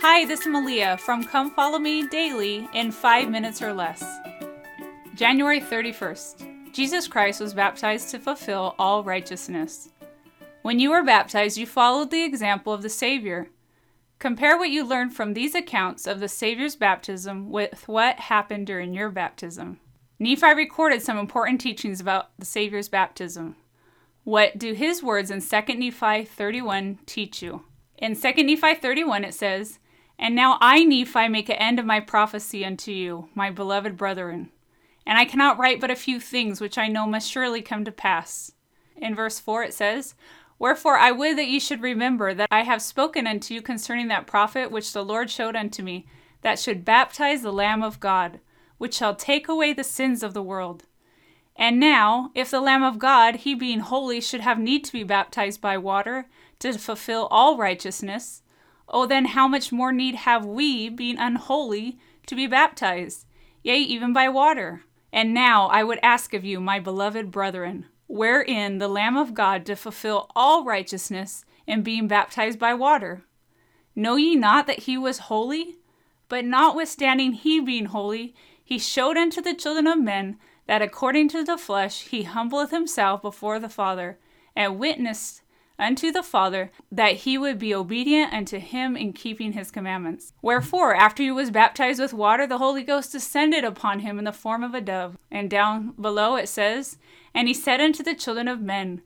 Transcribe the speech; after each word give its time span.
Hi, 0.00 0.24
this 0.26 0.42
is 0.42 0.46
Malia 0.46 0.96
from 0.96 1.24
Come 1.24 1.50
Follow 1.50 1.80
Me 1.80 2.06
Daily 2.06 2.68
in 2.72 2.92
5 2.92 3.28
minutes 3.30 3.60
or 3.60 3.72
less. 3.72 4.04
January 5.16 5.60
31st. 5.60 6.72
Jesus 6.72 7.08
Christ 7.08 7.40
was 7.40 7.52
baptized 7.52 8.10
to 8.10 8.20
fulfill 8.20 8.76
all 8.78 9.02
righteousness. 9.02 9.88
When 10.62 10.78
you 10.78 10.90
were 10.90 11.02
baptized, 11.02 11.58
you 11.58 11.66
followed 11.66 12.12
the 12.12 12.22
example 12.22 12.72
of 12.72 12.82
the 12.82 12.88
Savior. 12.88 13.48
Compare 14.20 14.56
what 14.56 14.70
you 14.70 14.84
learned 14.84 15.14
from 15.14 15.34
these 15.34 15.56
accounts 15.56 16.06
of 16.06 16.20
the 16.20 16.28
Savior's 16.28 16.76
baptism 16.76 17.50
with 17.50 17.88
what 17.88 18.20
happened 18.20 18.68
during 18.68 18.94
your 18.94 19.10
baptism. 19.10 19.80
Nephi 20.20 20.54
recorded 20.54 21.02
some 21.02 21.18
important 21.18 21.60
teachings 21.60 22.00
about 22.00 22.30
the 22.38 22.46
Savior's 22.46 22.88
baptism. 22.88 23.56
What 24.22 24.58
do 24.58 24.74
his 24.74 25.02
words 25.02 25.32
in 25.32 25.40
2 25.40 25.74
Nephi 25.74 26.24
31 26.24 27.00
teach 27.04 27.42
you? 27.42 27.64
In 27.98 28.14
2 28.14 28.32
Nephi 28.44 28.76
31 28.76 29.24
it 29.24 29.34
says, 29.34 29.80
And 30.18 30.34
now 30.34 30.58
I, 30.60 30.84
Nephi, 30.84 31.28
make 31.28 31.48
an 31.48 31.56
end 31.56 31.78
of 31.78 31.86
my 31.86 32.00
prophecy 32.00 32.64
unto 32.64 32.90
you, 32.90 33.28
my 33.34 33.50
beloved 33.50 33.96
brethren. 33.96 34.50
And 35.06 35.16
I 35.16 35.24
cannot 35.24 35.58
write 35.58 35.80
but 35.80 35.90
a 35.90 35.96
few 35.96 36.20
things 36.20 36.60
which 36.60 36.76
I 36.76 36.88
know 36.88 37.06
must 37.06 37.30
surely 37.30 37.62
come 37.62 37.84
to 37.84 37.92
pass. 37.92 38.52
In 38.96 39.14
verse 39.14 39.38
4 39.38 39.62
it 39.62 39.74
says, 39.74 40.14
Wherefore 40.58 40.98
I 40.98 41.12
would 41.12 41.38
that 41.38 41.46
ye 41.46 41.60
should 41.60 41.82
remember 41.82 42.34
that 42.34 42.48
I 42.50 42.62
have 42.62 42.82
spoken 42.82 43.26
unto 43.26 43.54
you 43.54 43.62
concerning 43.62 44.08
that 44.08 44.26
prophet 44.26 44.70
which 44.72 44.92
the 44.92 45.04
Lord 45.04 45.30
showed 45.30 45.54
unto 45.54 45.82
me, 45.82 46.06
that 46.42 46.58
should 46.58 46.84
baptize 46.84 47.42
the 47.42 47.52
Lamb 47.52 47.82
of 47.82 48.00
God, 48.00 48.40
which 48.76 48.94
shall 48.94 49.14
take 49.14 49.48
away 49.48 49.72
the 49.72 49.84
sins 49.84 50.22
of 50.22 50.34
the 50.34 50.42
world. 50.42 50.84
And 51.54 51.80
now, 51.80 52.30
if 52.34 52.50
the 52.50 52.60
Lamb 52.60 52.82
of 52.82 52.98
God, 52.98 53.36
he 53.36 53.54
being 53.54 53.80
holy, 53.80 54.20
should 54.20 54.40
have 54.40 54.58
need 54.58 54.84
to 54.84 54.92
be 54.92 55.02
baptized 55.02 55.60
by 55.60 55.76
water 55.76 56.28
to 56.60 56.72
fulfill 56.74 57.26
all 57.30 57.56
righteousness, 57.56 58.42
oh, 58.88 59.06
then 59.06 59.26
how 59.26 59.48
much 59.48 59.72
more 59.72 59.92
need 59.92 60.14
have 60.14 60.44
we, 60.44 60.88
being 60.88 61.18
unholy, 61.18 61.98
to 62.26 62.34
be 62.34 62.46
baptized, 62.46 63.26
yea, 63.62 63.78
even 63.78 64.12
by 64.12 64.28
water? 64.28 64.82
And 65.12 65.32
now 65.32 65.68
I 65.68 65.84
would 65.84 65.98
ask 66.02 66.34
of 66.34 66.44
you, 66.44 66.60
my 66.60 66.80
beloved 66.80 67.30
brethren, 67.30 67.86
wherein 68.06 68.78
the 68.78 68.88
Lamb 68.88 69.16
of 69.16 69.34
God 69.34 69.64
to 69.66 69.76
fulfill 69.76 70.30
all 70.34 70.64
righteousness 70.64 71.44
in 71.66 71.82
being 71.82 72.08
baptized 72.08 72.58
by 72.58 72.74
water? 72.74 73.24
Know 73.94 74.16
ye 74.16 74.36
not 74.36 74.66
that 74.66 74.80
he 74.80 74.96
was 74.96 75.18
holy? 75.18 75.76
But 76.28 76.44
notwithstanding 76.44 77.32
he 77.32 77.60
being 77.60 77.86
holy, 77.86 78.34
he 78.62 78.78
showed 78.78 79.16
unto 79.16 79.40
the 79.40 79.54
children 79.54 79.86
of 79.86 79.98
men 79.98 80.38
that 80.66 80.82
according 80.82 81.28
to 81.30 81.42
the 81.42 81.56
flesh 81.56 82.02
he 82.08 82.24
humbleth 82.24 82.70
himself 82.70 83.22
before 83.22 83.58
the 83.58 83.70
Father, 83.70 84.18
and 84.54 84.78
witnessed 84.78 85.40
unto 85.78 86.10
the 86.10 86.22
Father 86.22 86.70
that 86.90 87.16
he 87.16 87.38
would 87.38 87.58
be 87.58 87.74
obedient 87.74 88.32
unto 88.32 88.58
him 88.58 88.96
in 88.96 89.12
keeping 89.12 89.52
his 89.52 89.70
commandments. 89.70 90.32
Wherefore, 90.42 90.94
after 90.94 91.22
he 91.22 91.30
was 91.30 91.50
baptized 91.50 92.00
with 92.00 92.12
water, 92.12 92.46
the 92.46 92.58
Holy 92.58 92.82
Ghost 92.82 93.12
descended 93.12 93.64
upon 93.64 94.00
him 94.00 94.18
in 94.18 94.24
the 94.24 94.32
form 94.32 94.64
of 94.64 94.74
a 94.74 94.80
dove. 94.80 95.16
And 95.30 95.48
down 95.48 95.92
below 96.00 96.36
it 96.36 96.48
says, 96.48 96.98
And 97.34 97.46
he 97.46 97.54
said 97.54 97.80
unto 97.80 98.02
the 98.02 98.14
children 98.14 98.48
of 98.48 98.60
men, 98.60 99.02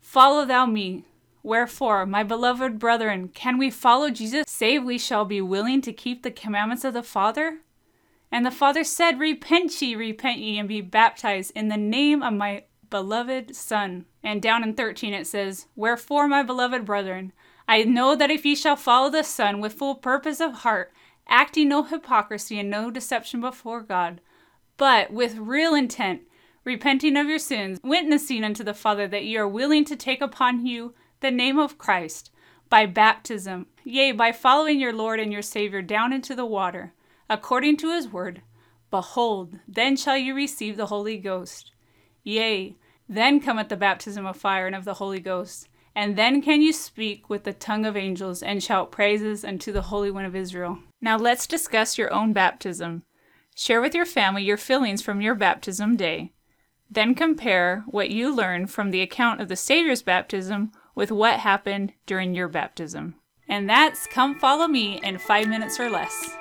Follow 0.00 0.44
thou 0.44 0.66
me. 0.66 1.04
Wherefore, 1.42 2.06
my 2.06 2.24
beloved 2.24 2.78
brethren, 2.78 3.28
can 3.28 3.56
we 3.56 3.70
follow 3.70 4.10
Jesus, 4.10 4.46
save 4.48 4.82
we 4.82 4.98
shall 4.98 5.24
be 5.24 5.40
willing 5.40 5.80
to 5.82 5.92
keep 5.92 6.22
the 6.22 6.30
commandments 6.32 6.84
of 6.84 6.94
the 6.94 7.04
Father? 7.04 7.58
And 8.32 8.44
the 8.44 8.50
Father 8.50 8.82
said, 8.82 9.20
Repent 9.20 9.80
ye, 9.80 9.94
repent 9.94 10.38
ye, 10.38 10.58
and 10.58 10.68
be 10.68 10.80
baptized 10.80 11.52
in 11.54 11.68
the 11.68 11.76
name 11.76 12.22
of 12.22 12.34
my 12.34 12.64
beloved 12.90 13.54
Son. 13.54 14.06
And 14.22 14.42
down 14.42 14.62
in 14.62 14.74
13 14.74 15.14
it 15.14 15.26
says, 15.26 15.66
Wherefore, 15.76 16.28
my 16.28 16.42
beloved 16.42 16.84
brethren, 16.84 17.32
I 17.68 17.82
know 17.84 18.14
that 18.14 18.30
if 18.30 18.44
ye 18.44 18.54
shall 18.54 18.76
follow 18.76 19.10
the 19.10 19.22
Son 19.22 19.60
with 19.60 19.74
full 19.74 19.94
purpose 19.94 20.40
of 20.40 20.52
heart, 20.54 20.92
acting 21.28 21.68
no 21.68 21.82
hypocrisy 21.82 22.58
and 22.58 22.70
no 22.70 22.90
deception 22.90 23.40
before 23.40 23.82
God, 23.82 24.20
but 24.76 25.12
with 25.12 25.36
real 25.36 25.74
intent, 25.74 26.22
repenting 26.64 27.16
of 27.16 27.28
your 27.28 27.38
sins, 27.38 27.78
witnessing 27.82 28.44
unto 28.44 28.62
the 28.62 28.74
Father 28.74 29.08
that 29.08 29.24
ye 29.24 29.36
are 29.36 29.48
willing 29.48 29.84
to 29.84 29.96
take 29.96 30.20
upon 30.20 30.66
you 30.66 30.94
the 31.20 31.30
name 31.30 31.58
of 31.58 31.78
Christ 31.78 32.30
by 32.68 32.86
baptism, 32.86 33.66
yea, 33.84 34.12
by 34.12 34.32
following 34.32 34.80
your 34.80 34.92
Lord 34.92 35.20
and 35.20 35.32
your 35.32 35.42
Savior 35.42 35.82
down 35.82 36.12
into 36.12 36.34
the 36.34 36.46
water 36.46 36.92
according 37.28 37.76
to 37.78 37.90
his 37.90 38.08
word, 38.08 38.42
Behold, 38.90 39.58
then 39.66 39.96
shall 39.96 40.16
you 40.16 40.34
receive 40.34 40.76
the 40.76 40.86
Holy 40.86 41.18
Ghost. 41.18 41.72
Yea, 42.26 42.74
then 43.08 43.38
cometh 43.38 43.68
the 43.68 43.76
baptism 43.76 44.26
of 44.26 44.36
fire 44.36 44.66
and 44.66 44.74
of 44.74 44.84
the 44.84 44.94
Holy 44.94 45.20
Ghost. 45.20 45.68
And 45.94 46.16
then 46.16 46.42
can 46.42 46.60
you 46.60 46.72
speak 46.72 47.30
with 47.30 47.44
the 47.44 47.52
tongue 47.52 47.86
of 47.86 47.96
angels 47.96 48.42
and 48.42 48.60
shout 48.60 48.90
praises 48.90 49.44
unto 49.44 49.70
the 49.70 49.82
Holy 49.82 50.10
One 50.10 50.24
of 50.24 50.34
Israel. 50.34 50.80
Now 51.00 51.16
let's 51.16 51.46
discuss 51.46 51.96
your 51.96 52.12
own 52.12 52.32
baptism. 52.32 53.04
Share 53.54 53.80
with 53.80 53.94
your 53.94 54.04
family 54.04 54.42
your 54.42 54.56
feelings 54.56 55.02
from 55.02 55.20
your 55.20 55.36
baptism 55.36 55.94
day. 55.94 56.32
Then 56.90 57.14
compare 57.14 57.84
what 57.86 58.10
you 58.10 58.34
learned 58.34 58.72
from 58.72 58.90
the 58.90 59.02
account 59.02 59.40
of 59.40 59.46
the 59.46 59.54
Savior's 59.54 60.02
baptism 60.02 60.72
with 60.96 61.12
what 61.12 61.40
happened 61.40 61.92
during 62.06 62.34
your 62.34 62.48
baptism. 62.48 63.14
And 63.48 63.70
that's 63.70 64.08
Come 64.08 64.36
Follow 64.36 64.66
Me 64.66 65.00
in 65.04 65.18
five 65.18 65.46
minutes 65.46 65.78
or 65.78 65.88
less. 65.88 66.36